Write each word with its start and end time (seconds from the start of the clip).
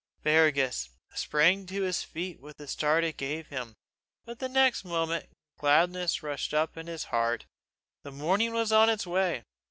Fergus 0.23 0.89
sprang 1.13 1.67
to 1.67 1.83
his 1.83 2.01
feet 2.01 2.39
with 2.39 2.57
the 2.57 2.65
start 2.67 3.03
it 3.03 3.17
gave 3.17 3.49
him 3.49 3.75
but 4.25 4.39
the 4.39 4.49
next 4.49 4.83
moment 4.83 5.29
gladness 5.59 6.23
rushed 6.23 6.55
up 6.55 6.75
in 6.75 6.87
his 6.87 7.03
heart: 7.13 7.45
the 8.01 8.11
morning 8.11 8.51
was 8.51 8.71
on 8.71 8.89
its 8.89 9.05
way! 9.05 9.43